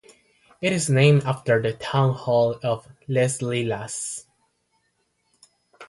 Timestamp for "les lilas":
3.07-4.25